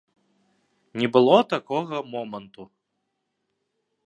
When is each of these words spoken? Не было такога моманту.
Не 1.01 1.07
было 1.17 1.37
такога 1.53 1.95
моманту. 2.17 2.63